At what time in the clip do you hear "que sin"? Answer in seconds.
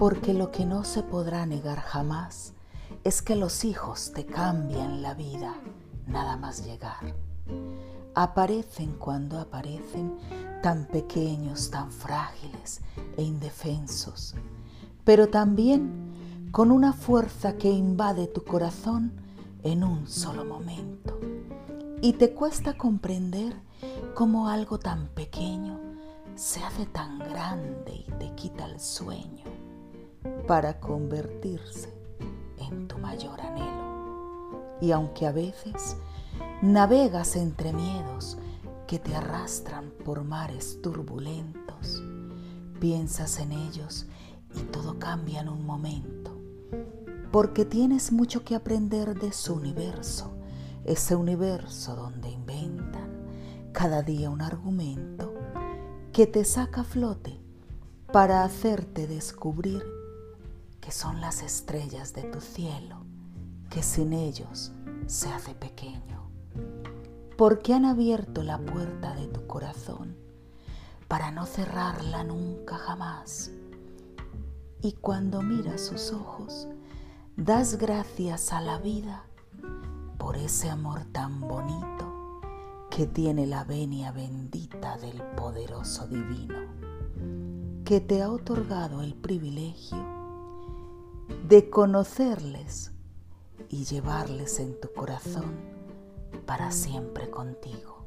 63.68-64.12